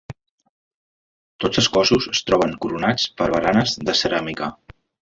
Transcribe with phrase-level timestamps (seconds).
[1.45, 4.55] Tots els cossos es troben coronats per baranes de ceràmica.